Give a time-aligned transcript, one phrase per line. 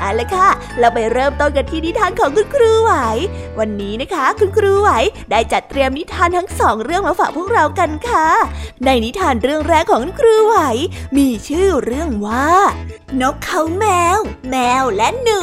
[0.00, 0.48] เอาละค่ะ
[0.78, 2.92] เราไปเริ่มต้นกันที่นิทานของคุณครูไหว
[3.58, 4.90] วันนี้นะคะ คุณครูไหว
[5.30, 8.28] ได้จัดเตรียมนิทานทั้งสองเรื่องมาฝากพวกเรากันค่ะ
[8.84, 10.56] ในนิทานเรื่องแรกของคุณครูไหว
[11.16, 12.48] มีชื่อเรื่องว่า
[13.20, 13.84] นกเขาแม
[14.16, 14.18] ว
[14.50, 15.42] แมวและหนู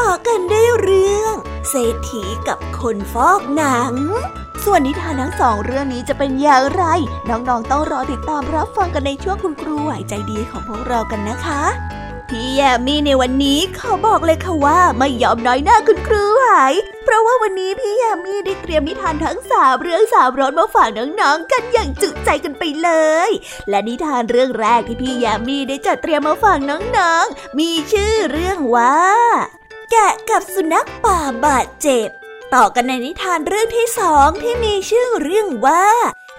[0.00, 1.34] ต่อกันได้เรื่อง
[1.68, 3.94] เศรษฐีกับคนฟอกหนัง
[4.64, 6.84] ส่วนนิทานทั้งสองเรื่องนี้จะเป็นอย่างไร
[7.28, 11.62] น้องๆต้องรอติดตามรับฟังกันในช่วงคุณครูไหวใจดีของพวกเรากันนะคะ
[12.34, 22.90] พี่แยมมี่ในวันนี้ขอบอกเลยค่ะว่าไม่ยอมน้อยหน้าคุณครูหาย เพราะว่าวันนี้พี่แยมมี่ได้เตรียมนิทานทั้งสามเรื่องสามรสมาฝากน้องๆกันอย่างจุใจกันไปเล
[23.28, 23.30] ย
[23.68, 28.98] และนิทานเรื่องแรกที่พี่แยมมี่ได้จัดเตรียมมาฝากน้องๆ มีชื่อเรื่องว่า
[29.90, 32.08] แกะกับสุนัขป่าบาดเจ็บ
[32.54, 35.86] ต่อกันในนิทานเรื่องที่สองที่มีชื่อเรื่องว่า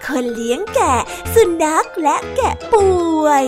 [0.08, 0.96] คนเลี้ยงแกะ
[1.34, 2.92] สุนัขและแกะป่
[3.24, 3.44] วย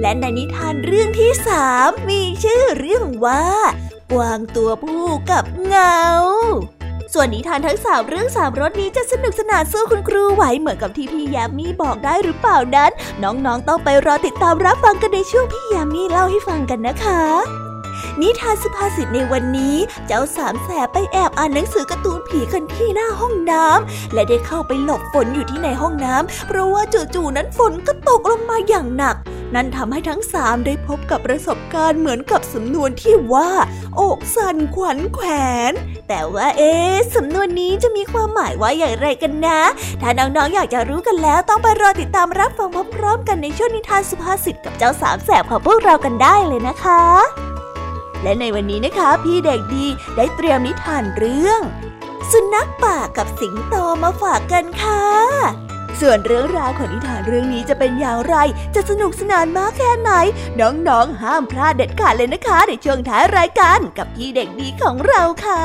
[0.00, 3.44] และในนิทานเรื่องที่สามมีชื่อเรื่องว่า
[4.12, 5.98] กวางตัวผู้กับเงา
[7.12, 12.90] ส่วนนิทานทั้งสามเรื่องสามรสนี้จะสนุกสนานสู้คุณครูไหวเหมือนกับที่พี่ยามีบอกได้หรือเปล่านั้น
[13.22, 17.67] น้องๆต้องไปรอติดตามรับฟังกันในช่วงพี่ยามีเล่าให้ฟังกันนะคะ
[18.20, 26.82] นิทานสุภาษิตในวันนี้ เจ้าสามแสบไปแอบอ่านหนังสือการ์ตูนผีกันที่หน้าห้องน้ำและได้เข้าไปหลบฝนอยู่ที่ในห้องน้ำเพราะว่า
[27.14, 29.16] จู่ๆนั้นฝนก็ตกลงมาอย่างหนัก
[29.54, 33.50] นั่นทำให้ทั้งสามได้พบกับประสบการณ์เหมือนกับสำนวนที่ว่า
[34.00, 35.26] อกสั่นขวัญแขว
[35.70, 35.72] น
[36.08, 36.74] แต่ว่าเอ๊
[37.14, 39.60] สำนวนนี้จะมีความหมายว่าอย่างไรกันนะ
[40.02, 47.47] ถ้าน้องๆอยากจะรู้กันแล้วต้องไปรอติดตามรับฟังพร้อมๆกันในช่วงนิทานสุภาษิตกับเจ้าสามแสบของพวกเรากันได้เลยนะคะ
[48.22, 49.86] และในวันนี้นะคะพี่เด็กดี
[50.16, 51.60] ได้เตรียมนิทานเรื่อง
[52.30, 55.04] สุนัขป่ากับสิงโตมาฝากกันค่ะ
[56.00, 58.36] ส่วนเรื่องราวของนิทานเรื่องนี้จะเป็นอย่างไร
[58.74, 60.10] จะสนุกสนานมากแค่ไหน
[60.60, 65.64] น้องๆ ห้ามพลาดเด็ดขาดเลยนะคะ ในช่วงท้ายรายการกับพี่เด็กดีของเราค่ะ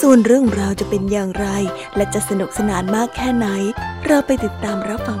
[0.00, 1.46] ส่วนเรื่องราวจะเป็นอย่างไร
[1.96, 3.46] และจะสนุกสนานมากแค่ไหน
[4.06, 5.18] เราไปติดตามรับฟัง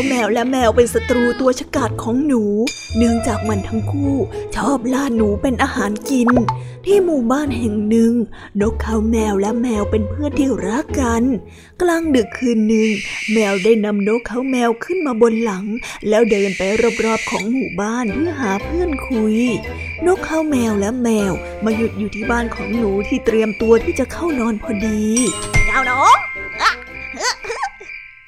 [0.00, 2.42] นกเขาแมวและแมวเป็นศัตรูตัวฉกาจของหนู
[2.96, 4.14] เนื่องจากมันทั้งคู่
[4.56, 6.28] ชอบล่าหนูเป็นอาหารกิน
[6.86, 8.12] ที่หมู่บ้านแห่งหนึ่ง
[8.60, 11.22] นกเขาแมวและแมวเป็นเพื่อนที่รักกัน
[11.82, 12.90] กลางดึกคืนหนึ่ง
[13.32, 15.64] แมวได้นำนกเขาแมวขึ้นมาบนหลัง
[16.08, 16.62] แล้วเดินไป
[17.04, 19.36] รอบๆของหมู่บ้านเพื่อหาเพื่อนคุย
[20.06, 21.32] นกเขาแมวและแมว
[21.64, 25.00] มาหยุดอยู่ที่บ้านของหนูที่เตรียมตัวที่จะเข้านอนพอดี
[25.66, 26.18] เจ้าน้อง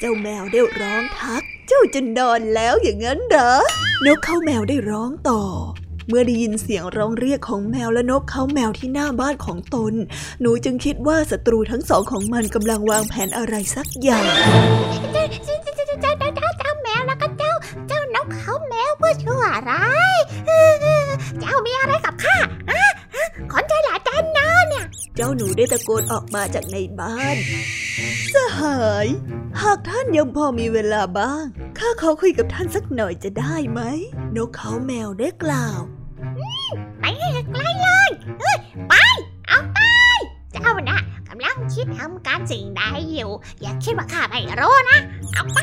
[0.05, 3.53] เจ้าแมวได้ร้องทัก เจ้าจะนอนแล้วอย่างนั้นเหรอ
[4.07, 5.43] นกเขาแมวได้ร้องต่อ
[6.09, 9.95] เมื่อได้ยินเสียงร้องเรียกของแมวและนกเขาแมวที่หน้าบ้านของตน
[10.41, 14.27] หนูจึงคิดว่าศัตรูทั้งสองของมันกำลังวางแผนอะไรสักอย่าง
[15.13, 17.53] เจ้าเจ้าเจ้าแมวแล้วก็เจ้า
[17.89, 20.17] เจ้านกเขาแมวเพื่อชั่วร้าย
[21.41, 21.73] เจ้ามี
[25.17, 27.37] เจ้าหนูได้ตะโกนออกมาจากในบ้าน
[28.33, 29.07] สหาย
[29.63, 31.45] หากท่านยังพอมีเวลาบ้าง
[31.79, 33.81] ข้าขอคุยกับท่านสักหน่อยจะได้ไหม
[34.37, 35.81] นกเขาแมวได้กล่าว
[41.75, 42.83] คิดทำการสิ่งใด
[43.13, 43.31] อยู่
[43.63, 44.99] อย่าคิดว่าข้าไม่รู้นะ
[45.35, 45.59] เอาไป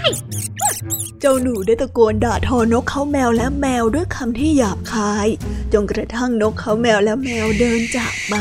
[1.19, 5.27] เจ้าหนูได้ตะโกนด่าทอนกเขาแมวและแมวด้วยคำที่หยาบคาย
[5.73, 8.33] จนกระทั่งนกเขาแมวและแมวเดินจากไป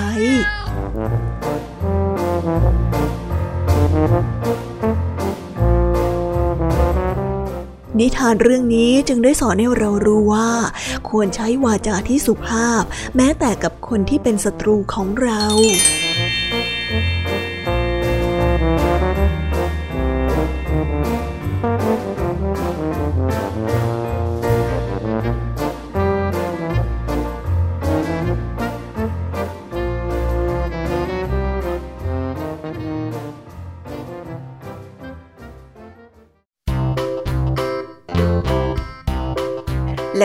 [7.99, 10.51] นิทานเรื่องนี้จึงได้สอนให้เรารู้ว่า
[11.09, 12.83] ควรใช้วาจาที่สุภาพ
[13.17, 15.43] แม้แต่กับคนที่เป็นศัตรูของเรา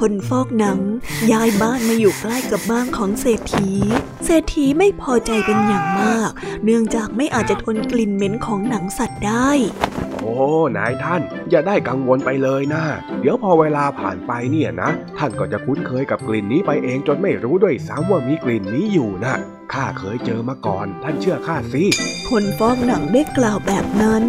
[0.00, 0.80] คนฟอกหนัง
[1.32, 3.70] ย้ายบ้านมาอยู่ใกล้กับบ้านของเศรษฐี
[4.24, 6.30] เศรษฐีไม่พอใจเป็นอย่างมาก
[6.64, 9.50] เนื่องจากไม่อาจจะทนกลิ่นเหม็นของหนังสัตว์ได้
[10.20, 10.34] โอ้
[10.76, 12.84] นายท่าน อย่าได้กังวลไปเลยนะ
[13.20, 19.34] เดี๋ยวพอเวลาผ่านไปเนี่ยนะ ท่านก็จะคุ้นเคยกับกลิ่นนี้ไปเองจนไม่รู้ด้วยซ้ำว่ามีกลิ่นนี้อยู่นะ
[19.72, 21.84] ข้าเคยเจอมาก่อน ท่านเชื่อข้าสิ
[22.30, 24.22] คนฟอกหนังได้กล่าวแบบนั้น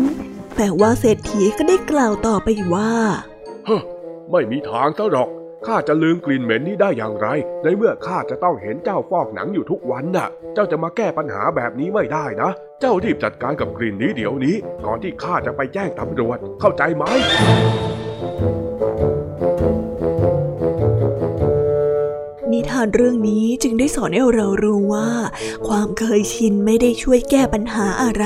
[0.58, 2.92] แต่ว่าเศรษฐีก็ได้กล่าวต่อไปว่า
[4.32, 5.30] ไม่มีทางซะหรอก
[5.68, 7.28] ข้าจะลืมกลิ่นเหม็นนี้ได้อย่างไร
[7.64, 12.50] ในเมื่อข้าจะต้องเห็นเจ้าฟอกหนังอยู่ทุกวันน่ะ เจ้าจะมาแก้ปัญหาแบบนี้ไม่ได้นะ
[12.82, 14.56] เจ้ารีบจัดการกับกลิ่นนี้เดี๋ยวนี้
[14.86, 17.04] ก่อนที่ข้าจะไปแจ้งตำรวจ เข้าใจไหม
[22.52, 25.10] นิทานเรื่องนี้จึงได้สอนให้เรารู้ว่า
[25.68, 28.26] ความเคยชินไม่ได้ช่วยแก้ปัญหาอะไร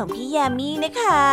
[0.00, 1.24] ของพี่แยามี่นะคะ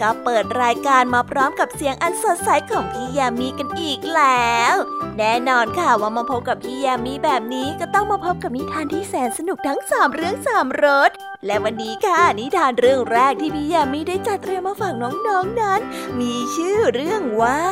[0.00, 4.74] ก็เปิดรายการมาพร้อมกับเสียงอันสดใสของพี่แยามี่กันอีกแล้ว
[5.18, 11.10] แน่นอนค่ะว่ามาพบกับพี่แยามี่แบบนี้ก็ต้องมาพบกับนิทานที่แสนสนุกทั้งสามเรื่องสามรส
[11.46, 15.80] และวันนี้ค่ะนิทานเรื่องแรกที่พี่แยามี่ได้จัดเตรียมมาฝากน้องๆนนั้น
[16.20, 17.62] มีชื่อเรื่องว่า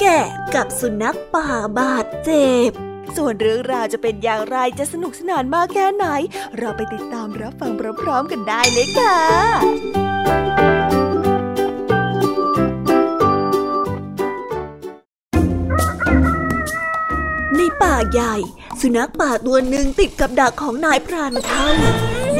[0.00, 6.06] แกะกับสุนัขป่าบาดเจ็บ ส่วนเรื่องราวจะเป็นอย่างไรจะสนุกสนานมากแค่ไหน
[6.58, 9.16] เราไปติดตามรับฟังพร้อมๆกันได้เลยค่ะ
[17.56, 18.34] ในป่าใหญ่
[18.80, 21.66] สุนัขป่าตัวหนึ่งติดกับดักของนายพรานเข้า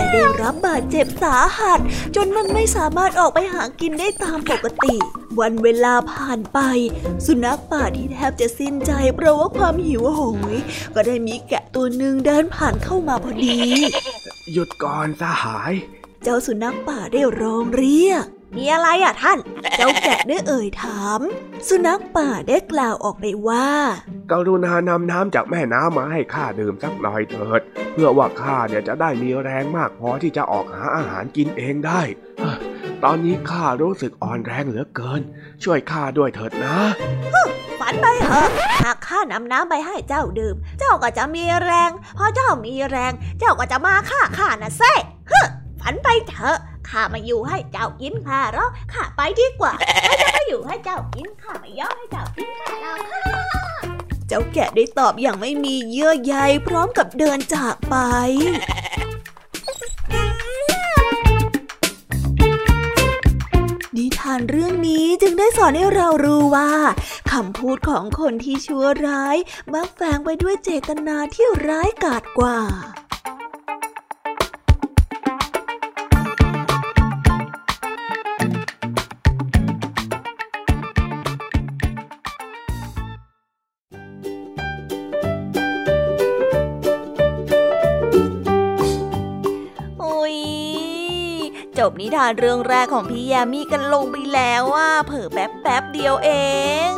[0.09, 1.81] เนี่ได้รับบาดเจ็บสาหัส
[2.17, 4.97] จนมันไม่สามารถออกไปหากินได้ตามปกติ
[5.41, 6.59] วันเวลาผ่านไป
[7.27, 10.21] สุนัขป่าที่แทบจะสิ้นใจเพราะว่าความหิวโห
[10.55, 10.57] ย
[10.95, 13.59] ก็ได้มีแกะตัวหนึ่งเดินผ่านเข้ามาพอดี
[14.53, 15.73] หยุดก่อนสหาย
[16.23, 18.27] เจ้าสุนัขป่าได้ร้องเรียก
[18.57, 19.39] มีอะไรอะท่าน
[19.77, 21.21] เจ้าแกะได้เอ่ยถาม
[21.69, 23.69] สุนัขป่าได้กล่าวออกไปว่า
[24.31, 27.61] กรุณานำน้ำจากแม่น้ำมาให้ข้าดื่มสักหน่อยเถิด
[27.93, 32.01] เพื่อว่าข้าเนี่ยจะได้มีแรงมากพอที่จะออกหาอาหารกินเองได้
[33.05, 35.21] ตอนนี้ข้ารู้สึกอ่อนแรงเหลือเกิน
[35.65, 36.77] ช่วยข้าด้วยเถิดนะ
[37.81, 38.49] ฝันไปเถอะ
[38.83, 44.93] หากข้านำน้ำไปให้เจ้าดื่ม เจ้าก็จะมีแรงพอเจ้ามีแรง เจ้าก็จะมาฆ่าข้านะเซ่
[45.31, 45.41] ฮึ
[45.81, 46.59] ฝันไปเถอะ
[46.91, 49.73] ข้ามาอยู่ให้เจ้ากินข้าหรอกข้าไปดีกว่า
[50.07, 53.01] ข้าจะมาอยู่ให้เจ้ากินข้าไม่ยอมให้เจ้ากินข้าหรอก
[54.29, 56.35] เจ้าแกะได้ตอบอย่างไม่มีเยื่อใย
[56.67, 57.97] พร้อมกับเดินจากไป
[63.97, 66.73] นิทานเรื่องนี้จึงได้สอนให้เรารู้ว่า
[67.33, 69.37] คำพูดของคนที่ชั่วร้าย
[69.73, 72.59] มักแฝงไปด้วยเจตนาที่ร้ายกาจกว่า
[91.81, 96.31] จบนิทานเรื่องแรกของพี่ยามีกันลงไปแล้วว่าเผอแป๊บแป๊บเดียวเอ
[96.91, 96.93] ง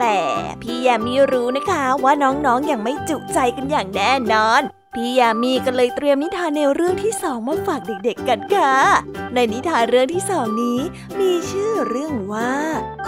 [0.00, 0.18] แต่
[0.62, 4.62] พี่ยามีรู้นะคะว่าน้องๆออย่างไม่จุใจกันอย่างแน่นอน
[4.94, 8.74] พี่ยามีก็เลยเตรียมนิทานแนวเรื่องที่สองมาฝากเด็กๆกันค่ะ
[9.34, 10.80] ในนิทานเรื่องที่สองนี้
[11.20, 12.54] มีชื่อเรื่องว่า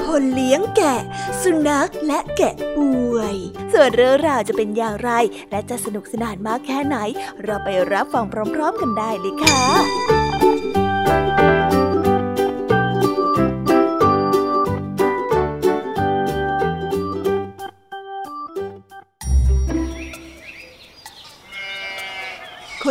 [0.02, 1.00] คนเลี้ยงแกะ
[1.42, 3.36] สุนัขและแกะป่วย
[3.72, 5.10] ส่วนเรื่องราวจะเป็นอย่างไร
[5.50, 6.96] และจะสนุกสนานมากแค่ไหน
[7.42, 10.19] เราไปรับฟังพร้อม ๆ กันได้เลยค่ะ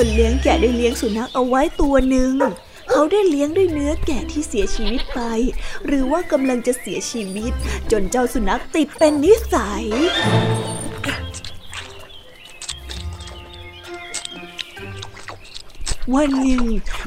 [0.02, 2.34] คนเลี้ยงแกะได้เลี้ยงสุนัขเอาไว้ตัวหนึ่ง
[2.92, 5.22] เขาได้เลี้ยงด้วยเนื้อแกะที่เสียชีวิตไป
[5.86, 7.52] หรือว่ากำลังจะเสียชีวิต
[7.92, 9.86] จนเจ้าสุนัขติดเป็นนิสัย
[16.16, 16.64] วันหนึ่ง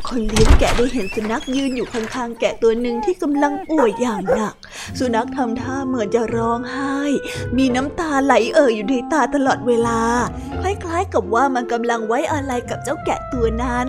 [0.08, 4.54] คนเลี้ยงแกะได้เห็นสุนัขยืนอยู่ข้างๆแกะตัวหนึ่งที่กำลังป่วยอย่างหนัก
[4.98, 6.96] สุนัขทำท่าเหมือนจะร้องไห้
[7.56, 10.00] มีน้ำตาไหลเอ่ออยู่ในตาตลอดเวลา
[10.62, 13.88] คล้ายๆกับว่ามันกำลังไว้อาลัยกับเจ้าแกะตัวนั้น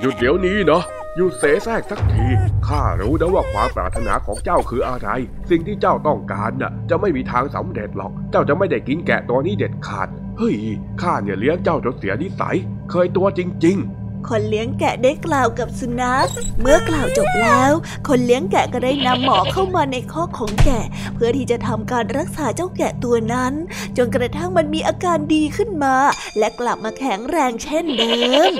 [0.00, 0.82] หยุดเดี๋ยวนี้เนาะ
[1.16, 2.26] หยุดเสแสร้งสักที
[2.66, 5.08] ข้ารู้นะว่าความปรารถนาของเจ้าคืออะไร
[5.50, 10.56] สิ่งที่เจ้าต้องการน่ะ จะไม่มีทางสำเร็จหรอก เจ้าจะไม่ได้กินแกะตัวนี้เด็ดขาด เฮ้ย
[11.02, 12.56] ข้าเนี่ยเลี้ยงเจ้าจนเสียนิสัย
[12.90, 16.28] เคยตัวจริง ๆ คนเลี้ยงแกะได้กล่าวกับสุนัข
[16.60, 17.72] เมื่อกล่าวจบแล้ว
[18.08, 20.84] คนเลี้ยงแกะก็ได้นำหมอเข้ามาในคอกของแกะ
[21.14, 23.52] เพื่อที่จะทำการรักษาเจ้าแกะตัวนั้น
[23.96, 25.96] จนกระทั่งมันมีอาการดีขึ้นมา
[26.38, 28.12] และกลับมาแข็งแรงเช่นเดิ
[28.50, 28.52] ม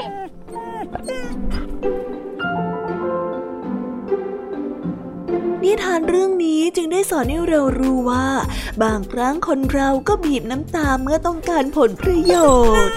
[5.62, 8.26] นิทานเรื่องนี้จึงได้สอนให้เรารู้ว่า
[8.82, 12.34] บางครั้งคนเราก็บีบน้ำตาเมื่อต้องการผลประโย
[12.88, 12.96] ชน์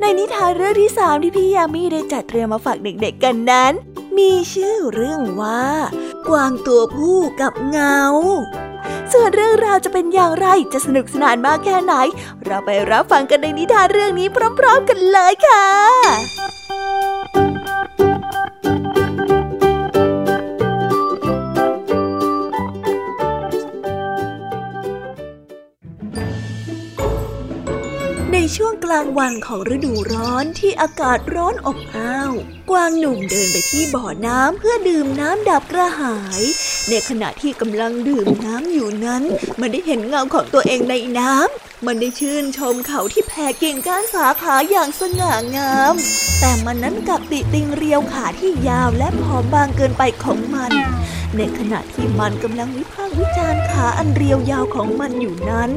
[0.00, 3.72] ในนิทานเรื่องที่สามที่พี่ยามีได้จัดเตรียมมาฝากเด็กๆกันนั้น
[4.18, 5.64] มีชื่อเรื่องว่า
[6.28, 8.00] กวางตัวผู้กับเงา
[9.12, 11.94] ส่วนเรื่องราวจะเป็นอย่างไรจะสนุกสนานมากแค่ไหน
[12.44, 14.28] เราไปรับฟังกันในนิทานเรื่องนี้
[14.58, 15.66] พร้อม ๆ กันเลยค่ะ
[28.54, 32.32] ช่วงกลางวันของฤดูร้อนที่อากาศร้อนอบอ้าว
[32.70, 36.42] กวางหนุ่มเดินไปที่บ่อน้ำเพื่อดื่มน้ำดับกระหาย
[36.88, 39.22] ในขณะที่กำลังดื่มน้ำอยู่นั้น
[39.60, 45.94] มันได้เห็นเงาของตัวเองในน้ำ มันได้ชื่นชมเขาที่แผ่กิ่งก้านสาขาอย่างสง่างาม
[46.40, 50.72] แต่มันนั้นกลับติติงเรียวขาที่ยาวและผอมบางเกินไปของมัน
[51.38, 55.70] ในขณะที่มันกำลังวิพากษ์วิจารณ์ขาอันเรียวยาวของมันอยู่นั้น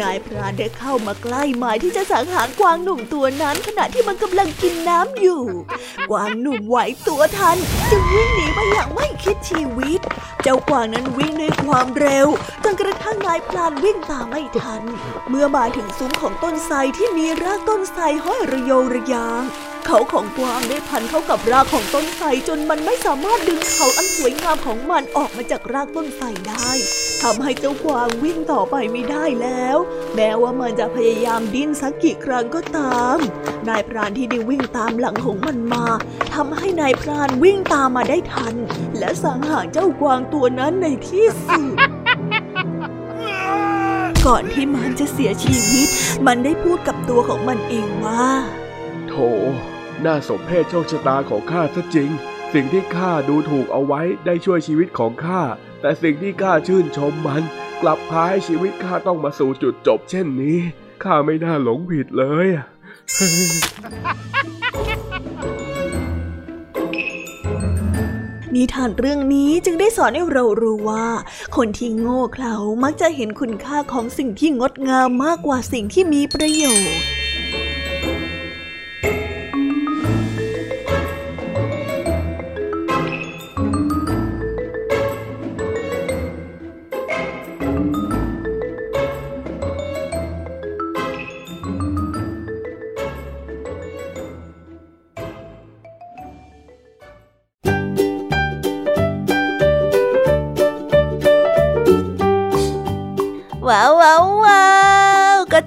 [0.00, 5.42] นายพรานได้เข้ามาใกล้หมายที่จะสังหารกวางหนุ่มตัวนั้น ขณะที่มันกำลังกินน้ำอยู่
[6.10, 7.56] กวางหนุ่มไหวตัวทัน
[7.90, 10.00] จึงวิ่งหนีไปอย่างไม่คิดชีวิต
[10.42, 12.28] เจ้ากวางนั้นวิ่งด้วยความเร็ว
[12.64, 14.82] จนกระทั่งนายพรานวิ่งตามไม่ทัน
[15.28, 19.42] เมื่อมาถึงซุ้มของต้นไทรที่มีรากต้นไทรห้อยระโยระยาง
[19.86, 26.70] เขาของกวางได้พันเข้ากับรากของต้นไทรจนมันไม่สามารถดึงเขาอันสวยงามของมันออกมาจากรากต้นไทรได้
[27.22, 29.76] ทำให้เจ้ากวางวิ่งต่อไปไม่ได้แล้ว
[30.14, 33.18] แม้ว่ามันจะพยายามดิ้นสักกี่ครั้งก็ตาม
[33.68, 35.86] นายพรานที่ได้วิ่งตามหลังของมันมา
[36.34, 38.54] ทำให้นายพรานวิ่งตามมาได้ทัน
[38.98, 41.76] และสังหารเจ้ากวางตัวนั้นในที่สุด
[44.26, 45.88] ก่อนที่มันจะเสียชีวิต
[46.26, 48.28] มันได้พูดกับตัวของมันเองว่า
[49.08, 49.14] โถ
[50.06, 52.10] น่าสมเพชโชคชะตาของข้าซะจริง
[52.52, 55.42] สิ่งที่ข้าดูถูกเอาไว้ได้ช่วยชีวิตของข้า
[55.80, 57.42] แต่สิ่งที่ข้าชื่นชมมัน
[57.82, 60.58] กลับพาให้ชีวิตข้าต้องมาสู่จุดจบเช่นนี้
[61.02, 62.48] ข้าไม่น่าหลงผิดเลย
[68.54, 71.06] นิทานเรื่องนี้จึงได้สอนให้เรารู้ว่า
[71.56, 77.23] คนที่โง่เขลามักจะเห็นคุณค่าของสิ่งที่งดงามมากกว่าสิ่งที่มีประโยชน์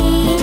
[0.00, 0.39] You.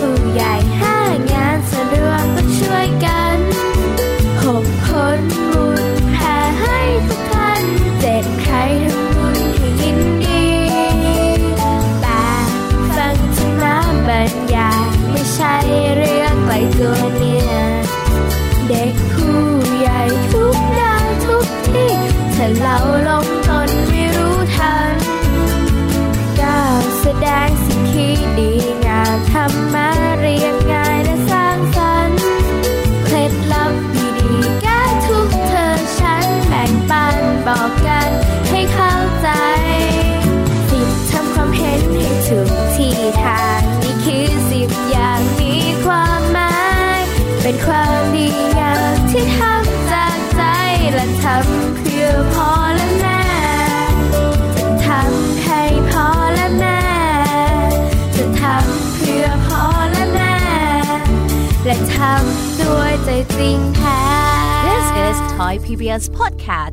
[0.00, 0.49] ผู้ใหญ่
[65.36, 66.69] Thai PBS podcast.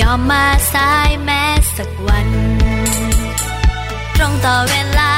[0.00, 1.42] ยอมมาสายแม้
[1.76, 2.28] สักวัน
[4.16, 5.17] ตรงต่อเวลา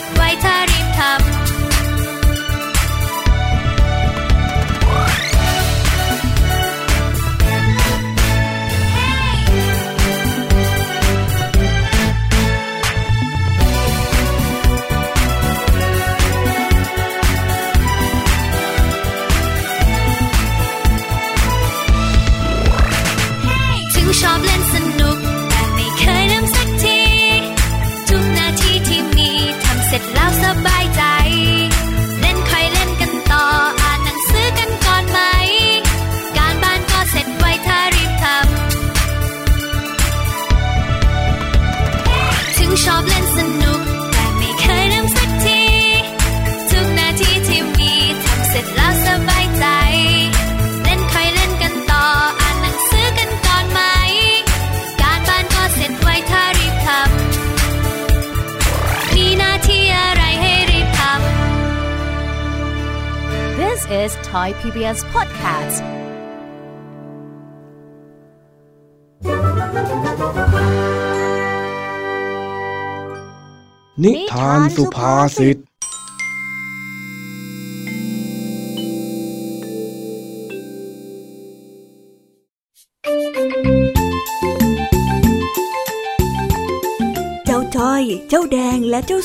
[0.00, 1.39] ดไว้ถ้ารีบทำ
[74.04, 75.56] นิทานสุภาษิต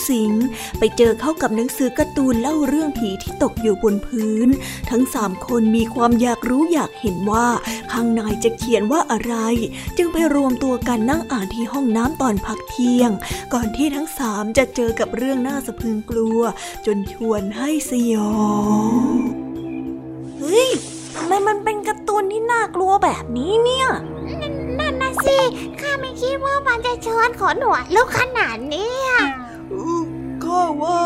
[0.09, 0.31] สิง
[0.79, 4.49] ไปเจอเข้ากับหนังสือการ์ตูนเล่าเรื่องผีที่ตกอยู่บนพื้น
[4.89, 7.47] ทั้งสามคนมีความอยากรู้อยากเห็นว่า
[7.91, 9.35] ข้างในจะเขียนว่าอะไร
[9.97, 13.11] จึงไปรวมตัวกันนั่งอ่านที่ห้องน้ำตอนพักเที่ยง
[13.53, 16.39] ก่อนที่ทั้งสามจะเจอกับเรื่องน่าสะพรึงกลัว
[16.85, 18.35] จนชวนให้สยอ
[19.11, 19.15] ง
[20.39, 20.69] เฮ้ย
[21.15, 23.87] ทำไมมันเป็นการ์ตูนที่น่ากลัวแบบนี้เนี่ย
[24.79, 25.39] นั่นนะสิ
[25.79, 28.93] ข้าไม่คิดว่ามันจะชวนขนหัวลุกขนาดนี้
[29.71, 30.04] อะ
[30.55, 31.01] ข้าว่า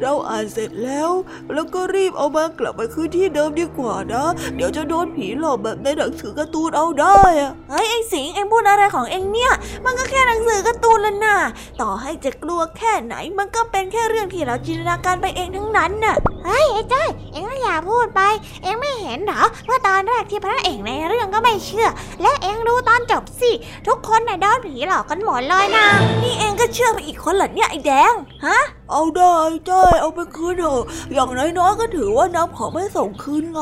[0.00, 1.10] เราอ่านเสร็จแล้ว
[1.54, 9.52] แล้วก็รีบเอามากลับไปคืนที่เดิมดีกว่านะ เดี๋ยวจะโดนผีหลอกแบบในหนังสือการ์ตูนเอาได้อะเฮ้ยไอ้สิงเอ็งพูดอะไรของเอ็งเนี่ย
[9.84, 11.36] มันก็แค่หนังสือการ์ตูนละน่ะ
[11.80, 18.20] ต่อให้จะกลัวแค่ไหน มันก็เป็นแค่เรื่องที่เราจินตนาการไปเองทั้งนั้นน่ะเฮ้ยไอ้จ้อยเอ็งก็อย่าพูดไป
[18.62, 21.88] เอ็งไม่เห็นเหรอว่าตอนแรกที่พระเอกในเรื่องก็ไม่เชื่อ
[22.22, 23.50] และเอ็งดูตอนจบสิ
[23.86, 25.86] ทุกคนน่ะโดนผีหลอกกันหมดเลยนะ
[26.22, 28.12] นี่เอ็งก็เชื่อไปอีกคนเหรอเนี่ยไอ้แดง
[28.46, 28.58] ฮะ
[28.92, 29.36] เอาได้
[29.70, 33.60] จ้อยเอาไปคืนเถอะอย่างน้อยๆก็ถือว่าน้ำของไม่ส่งคืนไง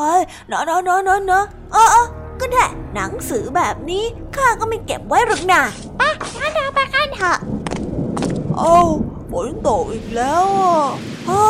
[0.51, 1.41] นะนะนะนะนะ
[1.73, 2.07] เออเออ
[2.39, 4.03] ก็ได้หนังสือแบบนี้
[4.35, 5.61] ข้าก็ไม่เก็บไว้หรอกนะ
[6.39, 7.37] งั้นเราไปกันเถอะ
[8.57, 8.77] เอา
[9.31, 10.77] ฝนตกอีกแล้วอะ
[11.29, 11.43] อ้อ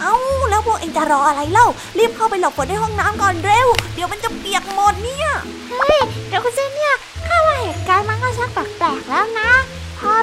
[0.00, 0.14] เอ้า
[0.50, 1.66] แล้วพวกเองจะรออะไรเล่า
[1.98, 5.28] รีบเข้าไปหลบฝนในห้องน้ำก่อนเร็ว เดี๋ยวมันจะเปียกหมดเนี่ย
[5.70, 5.98] เฮ้ย
[6.28, 6.94] เดี๋ยวคุณเซนเนี่ย
[7.26, 9.71] ข้าว่าเหตุการณ์มันก็ชักแปลกๆแล้วนะพอ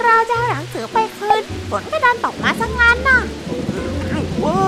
[0.06, 3.20] เราจะเอาหนังสือไปคืนฝนก็ดันตกมาซะงั้นน่ะ
[4.10, 4.60] หรือว่า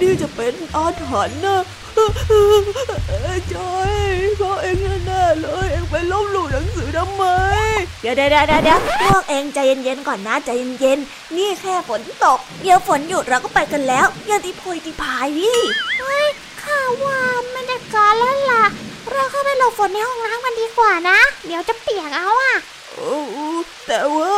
[0.00, 1.60] นี่จะเป็นอาถรรพ์นะ
[3.52, 3.92] จอย
[4.36, 4.76] เพราะเอง
[5.06, 7.24] แน่ๆเลย เองไปลบหลู่หนังสือทำไม
[8.02, 10.50] เดี๋ยวเดี๋ยวเดี๋ยวเดี๋ยวพวกเองใจเย็นๆก่อนนะใจ
[10.80, 15.52] เย็นๆ นี่แค่ฝนตก เดี๋ยวฝนหยุดเราก็ไปกันแล้ว อย่าตีโพยตีพายดิ
[16.62, 17.18] ข้าว่า
[17.52, 18.64] ไม่ได้การแล้วล่ะ
[19.12, 22.56] เราเข้าไปหลบฝนในห้องน้ำกันดีกว่านะ เดี๋ยวจะเปียกเอาอะ
[22.96, 23.16] โอ้
[23.86, 24.36] แต่ว่า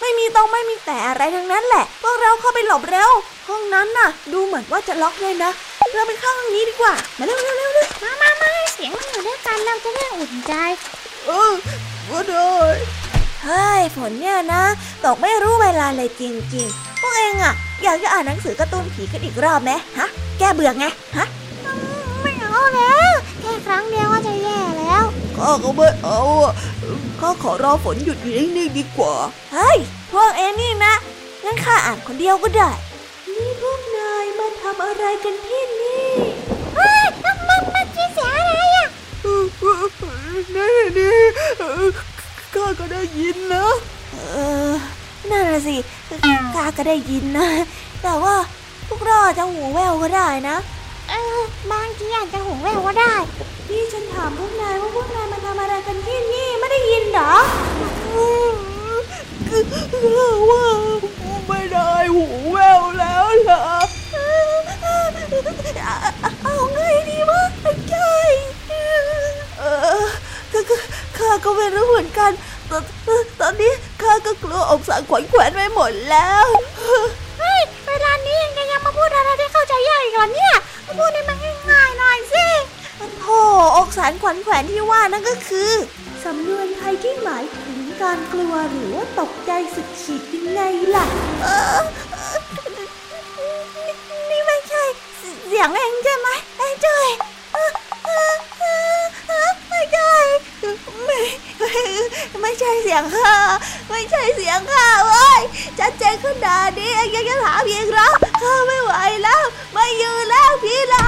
[0.00, 3.10] ไม่มีต้องไม่มีแต่อะไรทั้งนั้นแหละ พวกเราเข้าไปหลบเร็ว
[3.48, 5.50] ห้องนั้นน่ะ ดูเหมือนว่าจะล็อกเลยนะ
[5.94, 10.52] เราไปเข้าห้องนี้ดีกว่า มาเร็วเร็วเร็วเร็วมามามาให้เสียงมันอยู่ด้วยกันเราจะได้อุ่นใจ
[11.26, 11.52] เออ
[12.10, 12.50] ก็ได้
[13.44, 14.62] เฮ้ยฝนเนี่ยนะ
[15.04, 16.22] ตกไม่รู้เวลาเลยจ
[16.54, 20.86] ริงๆ พวกเองอะอยากจะอ่านหนังสือการ์ตูนผีกันอีกรอบไหมฮะ แก้เบื่อไง
[21.16, 21.26] ฮะ
[22.22, 25.02] ไม่เอาแล้ว แค่ครั้งเดียวก็จะแย่แล้ว
[25.36, 26.54] ข้าก็ไม่เอาอะ
[27.20, 29.12] ข้าขอรอฝนหยุดอยู่นิ่งๆดีกว่า
[29.52, 29.78] เฮ้ย
[30.12, 30.94] พวกเอ็นี่นะ
[31.44, 32.70] งั้นข้าอ่านคนเดียวก็ได้
[33.34, 36.08] นี่พวกนายมาทำอะไรกันที่นี่
[36.76, 38.88] เฮ้ยมันมันมันมีเสียงอะไรอะ
[40.54, 41.18] นี่นี่
[42.54, 43.66] ข้าก็ได้ยินนะ
[44.12, 44.36] เอ
[44.70, 44.74] อ
[45.30, 45.76] นั่นน่ะสิ
[46.54, 47.48] ข้าก็ได้ยินนะ
[48.02, 48.36] แต่ว่า
[48.88, 51.40] พวกเราอาจจะหูแว่วก็ได้นะเออ
[51.72, 53.14] บางทีอาจจะหูแว่วก็ได้
[53.70, 57.34] นี่ฉันถามพวกนายว่าพวกนายมาทำอะไรกันที่นี่ไม่ได้ยินเหรอ
[59.48, 60.64] คือว่า
[61.48, 63.62] ไม่ได้หูแววแล้วล่ะ
[66.42, 67.94] เอาไงดีวะไอ้ใจ
[69.58, 69.62] เอ
[70.02, 70.06] อ
[70.52, 70.76] ก็ก็
[71.16, 72.30] ข้าก็ไม่รู้เหมือนกัน
[72.70, 72.82] ตอน
[73.40, 76.46] ตอนนี้ข้าก็กลัวอกสั่นขวัญแขวนไปหมดแล้ว
[77.38, 81.38] เฮ้ยเวลานี้ยังจะยังมาพูดอะไรที่เข้าใจยากอีกเหรอเนี่ยมา พูดให้มัน
[81.70, 82.46] ง่ายๆหน่อยสิ
[83.20, 83.40] โธ่
[83.76, 85.72] อกสารขวัญแขวนที่ว่านั่นก็คือ
[86.24, 90.60] สำนวนไทยที่หมายถึงการกลัวหรือว่าตกใจสุดขีดยังไง
[90.96, 91.06] ล่ะ
[91.42, 91.80] เออ
[93.86, 93.94] นี่
[94.30, 94.82] นี่ไม่ใช่
[95.48, 96.28] เสียงเองใช่ไหม
[96.58, 97.08] ไอ้จอย
[99.78, 100.12] ไม่ใช่
[101.04, 101.20] ไม่
[102.40, 103.34] ไม่ใช่เสียงข้า
[103.88, 105.40] ไม่ใช่เสียงข้าเว้ย
[105.78, 108.08] ชัดเจนขนาดนี้ยังจะถามอีกเหรอ
[108.42, 111.06] ข้าไม่ไหวแล้วไม่ยืนแล้วพี่ลา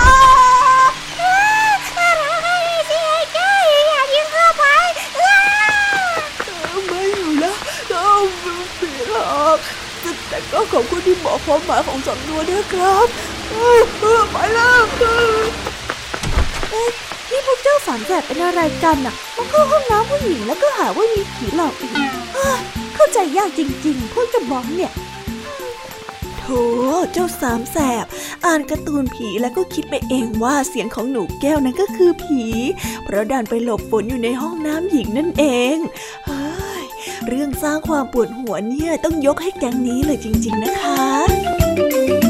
[2.18, 2.56] เราให้
[2.90, 4.64] ดีไอ้จ้อยอยากยิงเขาไป
[6.88, 7.56] ไม่อยู่แล้ว
[7.92, 8.22] ต้อง
[8.78, 9.56] ผีหลอก
[10.28, 13.06] แต่ก็ขอบคุณที่บอกความหมายของสำนวนนะครับ
[14.32, 14.82] ไปแล้ว
[17.30, 21.92] นี่พวกเจ้าฝันแบบเป็นอะไรกันน่ะมาเข้าห้องน้ำผู้หญิงแล้วก็หาว่ามีผีหลอกอีก
[22.34, 24.92] เอ้ยขเข้าใจยากจริง ๆ พวกจะบอกเนี่ย
[26.38, 26.62] โธ่
[27.12, 28.06] เจ้าสามแสบ
[28.44, 32.42] อ่านการ์ตูนผีแล้วก็คิดไปเองว่าเสียงของหนูแก้วนั้นก็คือผี
[33.04, 35.76] เพราะดันไปหลบฝนอยู่ในห้องน้ำหญิงนั่นเอง
[36.26, 36.44] เฮ้
[36.82, 36.84] ย
[37.26, 42.29] เรื่องสร้างความปวดหัวเนี่ยต้องยกให้แก๊งนี้เลยจริง ๆ นะคะ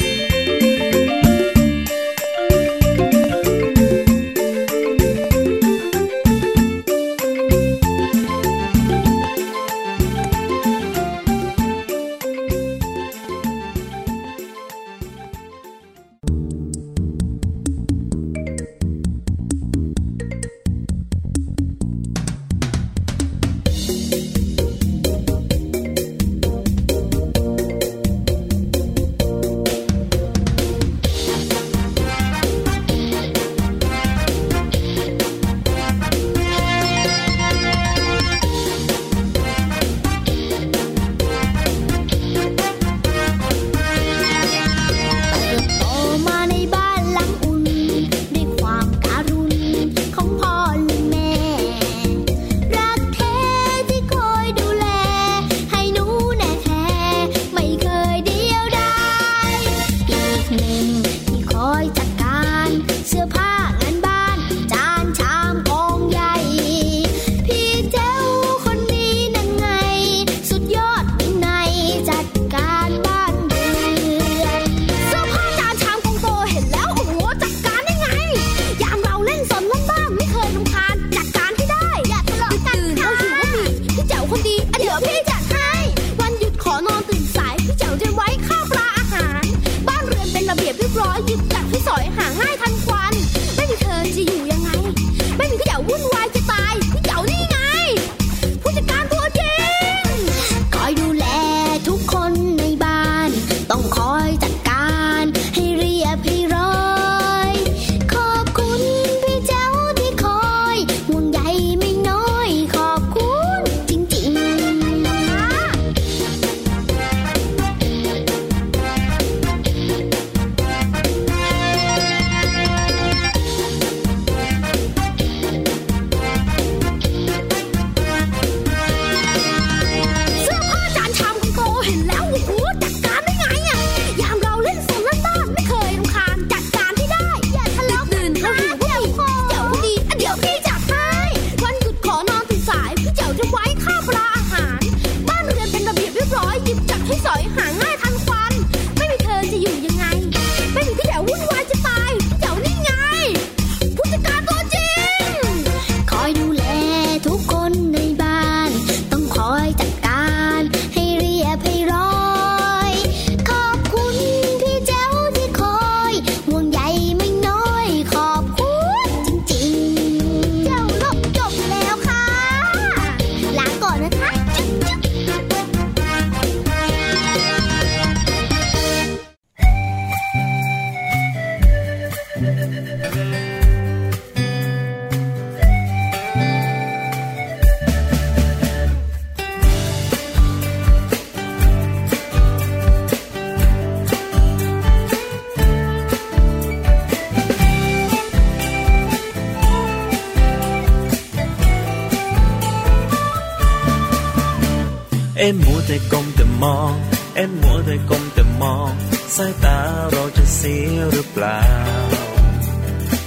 [206.63, 206.93] มแต่มอง
[207.35, 208.91] เอ็มมัวแต่ก้มแต่มอง
[209.35, 209.79] สายตา
[210.11, 211.61] เราจะเสียหรือเปล่า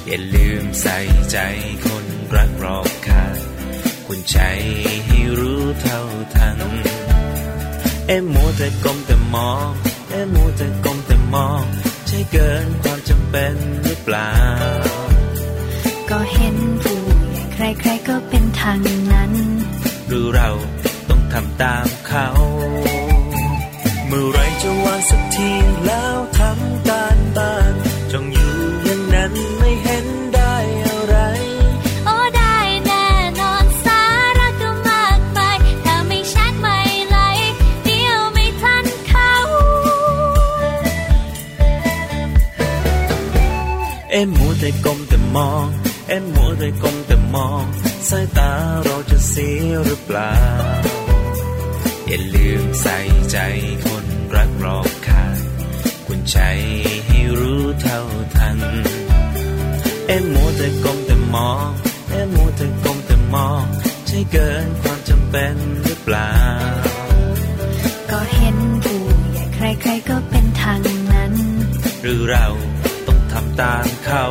[0.07, 0.99] อย่าลืมใส่
[1.31, 1.39] ใจ
[1.85, 3.25] คนรักรอบค่า
[4.07, 4.39] คุณใจ
[5.07, 6.01] ให้รู้เท่า
[6.35, 6.59] ทัน
[8.07, 9.71] เอ็มมัวแต่ก้มแต่มอง
[10.11, 11.63] เอ็มมัวแต่ก้มแต่มอง
[12.07, 13.55] ใช่เกินความจำเป็น
[13.85, 14.33] หรือเปล่า
[16.11, 18.79] ก็เห็นผู้ใหญ่ใครๆก็เป็นทาง
[19.13, 19.33] นั้น
[20.09, 20.51] หรือเรา
[21.09, 22.27] ต้องทำตามเขา
[22.84, 25.51] เมื่อไรจะวางสักที
[25.87, 27.05] แล้วทำตา
[27.37, 27.75] บ้าน
[28.11, 28.55] จ้องอยู่
[28.85, 30.55] อย่างนั้นไม่เห็นได้
[30.87, 31.17] อะไร
[32.05, 32.57] โอ้ได้
[32.87, 33.07] แน่
[33.41, 34.03] นอนสา
[34.39, 37.19] ระก็มากมายถ้าไม่ชัดไม่ไหล
[37.85, 39.33] เดี๋ยวไม่ทันเขา
[44.11, 45.67] เอ็มมัวแต่กลมแต่มอง
[46.09, 47.65] เอ็มมัวแต่กลมแต่มอง
[48.09, 48.51] สายตา
[48.85, 50.33] เราจะเสียหรือเปล่า
[52.15, 52.99] อย่าลืมใส่
[53.31, 53.39] ใจ
[53.87, 55.37] คนรักรอบค่าง
[56.07, 56.39] คุณใจ
[57.07, 58.01] ให้รู้เท่า
[58.37, 58.59] ทัน
[60.07, 61.69] เอ็มมัวแต่ก้มแต่มอง
[62.11, 63.65] เอ็มมัวแต่ก้มแต่มอง
[64.07, 65.55] ใช่เกินความจำเป็น
[65.85, 66.33] หรือเปล่า
[68.11, 69.01] ก็เห็นผู้
[69.33, 70.81] ใหญ่ใครๆก็เป็นทาง
[71.13, 71.33] นั้น
[72.03, 72.47] หรือเรา
[73.07, 74.25] ต้องทำตามเขา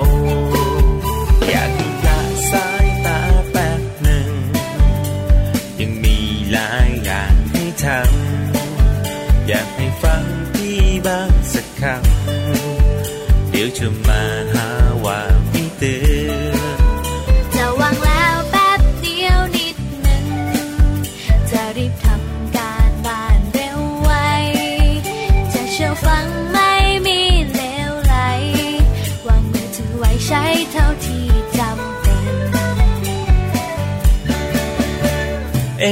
[1.50, 1.83] อยาก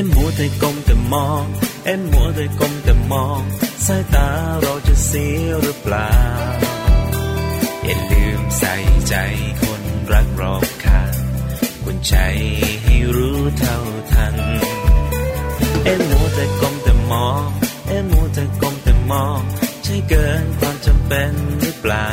[0.04, 1.45] มมัวแต่ก้มแต่มอง
[1.86, 3.41] เอ็มมัวแต่ก้มแต่มอง
[3.86, 4.28] สายตา
[4.62, 6.12] เราจะเสียหรือเปล่า
[7.86, 8.74] อย่าลืมใส่
[9.08, 9.16] ใจ
[9.62, 9.82] คน
[10.12, 11.16] รักรอบค่าง
[11.84, 12.16] คุณใจ
[12.84, 13.78] ให้รู้เท่า
[14.12, 14.36] ทัน
[15.84, 17.45] เอ็มมัวแต่ก้มแต่มอง
[17.88, 19.39] เอ็มมัวแต่ก้มแต่มอง
[19.84, 21.32] ใช่เกินความจำเป็น
[21.62, 22.12] หรือเปล่า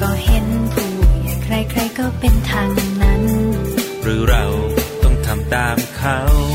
[0.00, 0.88] ก็เห็นผู้
[1.22, 2.68] ใหญ่ใครๆก็เป็นทาง
[3.02, 3.22] นั้น
[4.02, 4.44] หรือเรา
[5.02, 5.76] ต้องทำตาม
[6.06, 6.45] เ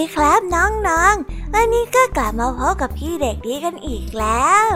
[0.00, 4.68] ดีครับน้องๆ วันนี้ก็กลับมาพบกับพี่เด็กดีกันอีกแล้ว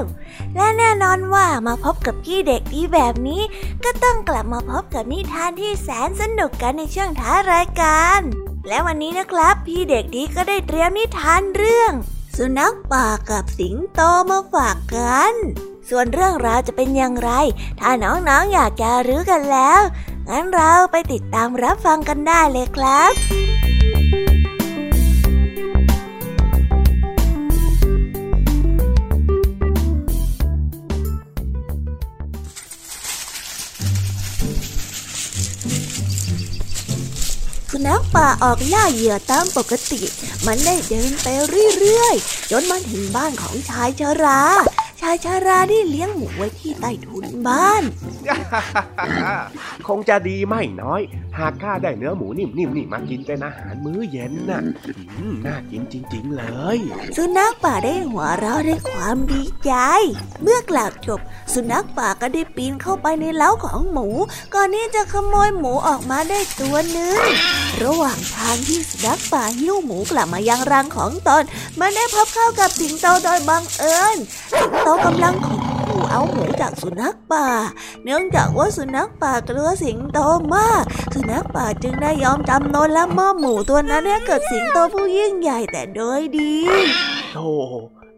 [0.54, 3.42] และแน่นอนว่ามาพบกับพี่เด็กดีแบบนี้
[3.84, 8.20] ก็ต้องกลับมาพบกับนิทานที่แสนสนุกกันในช่วงท้ายรายการ
[8.68, 11.92] และวันนี้นะครับพี่เด็กดีก็ได้เตรียมนิทานเรื่อง
[12.36, 14.00] สุนัขป่ากับสิงโต
[14.30, 15.34] มาฝากกัน
[15.88, 17.30] ส่วนเรื่องราวจะเป็นอย่างไร
[17.80, 19.80] ถ้าน้องๆออยากจะรู้กันแล้ว
[20.28, 23.14] งั้นเราไปติดตามรับฟังกันได้เลยครับ
[37.86, 40.00] นัขป่าออกล่าเหยื่อตามปกติ
[40.46, 41.26] มันได้เดินไป
[41.78, 44.40] เรื่อยๆ จนมาถึงบ้านของชายชรา
[45.00, 47.82] ชายชราได้เลี้ยงหมูไว้ที่ใต้ถุนบ้าน
[49.88, 51.02] คงจะดีไม่น้อย
[51.38, 54.62] หากข้าได้เนื้อหมูนิ่มๆนี่มากินเป็นอาหารมื้อเย็นน่ะ
[55.16, 56.44] อืมน่ากินจริง ๆ เล
[56.76, 56.78] ย
[57.16, 59.72] สุนัขป่าได้หัวเราะด้วยความดีใจ
[60.42, 61.20] เมื่อกล่าวจบ
[61.54, 64.08] สุนัขป่าก็ได้ปีนเข้าไปในเล้าของหมู
[64.54, 67.20] ก่อนที่จะขโมยหมูออกมาได้ตัวหนึ่ง
[67.82, 71.42] ระหว่างทางที่สุนัขป่าหิ้วหมูกลับมายังรังของตน
[71.80, 74.16] มันได้พบเข้ากับสิงโตโดยบังเอิญ
[74.52, 75.73] สิงโตกำลังข่มขู่
[76.16, 77.48] เอาหมูจากสุนัขป่า
[78.04, 80.18] เนื่องจากว่าสุนัขป่ากลัวสิงโต
[80.54, 80.82] มาก
[81.14, 86.54] สุนัขป่าจึงได้ยอมจำนนและมอบหมูตัวนั้นให้กับสิงโตผู้ยิ่งใหญ่แต่โดยดี
[87.32, 87.50] โธ่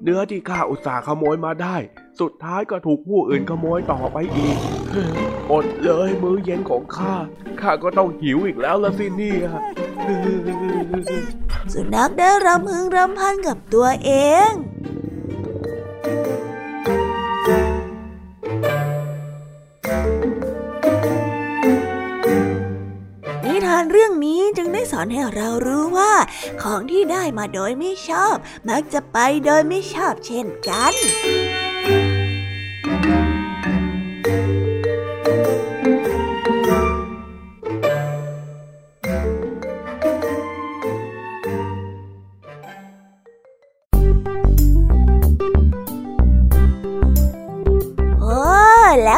[0.02, 1.76] เนื้อที่ข้าอุตส่าห์ขโมยมาได้
[2.20, 4.56] สุดท้ายก็ถูกผู้อื่นขโมยต่อไปอีก
[4.90, 5.10] เฮ้ย
[5.52, 7.14] อดเลยมื้อเย็นของข้า
[7.60, 9.48] ข้าก็ต้องหิวอีกแล้วละสิเนี่ย
[11.72, 14.10] สุนัขได้รำพึงรำพันกับตัวเอ
[14.50, 14.52] ง
[23.90, 26.12] เรื่องนี้จึงได้สอนให้เรารู้ว่า
[26.62, 28.36] ของที่ได้มาโดยไม่ชอบ
[28.68, 32.15] มักจะไปโดยไม่ชอบเช่นกัน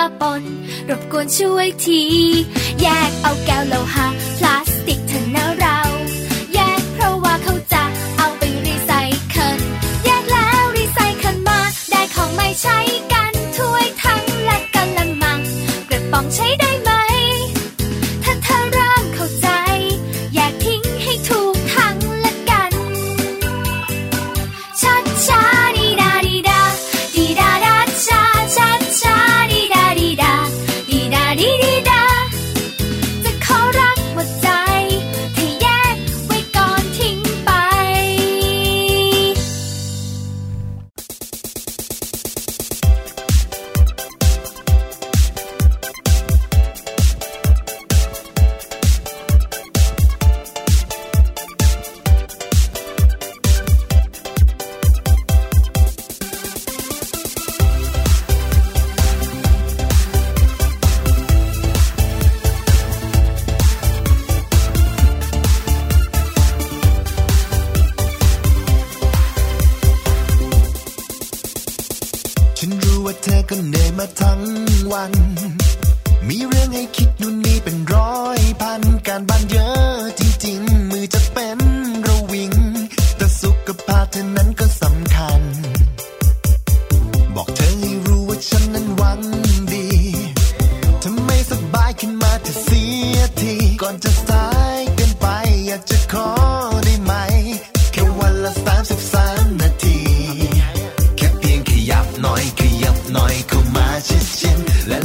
[0.00, 0.42] ปะปน
[0.88, 2.02] รบกวนช่วยที
[2.80, 4.29] แยกเอาแก้วโลหะ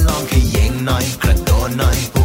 [0.08, 2.25] ลองขยิงหน่อยกระโดดหน่อย